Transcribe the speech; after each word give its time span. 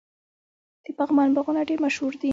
د 0.85 0.87
پغمان 0.97 1.29
باغونه 1.35 1.61
ډیر 1.69 1.79
مشهور 1.85 2.13
دي. 2.21 2.29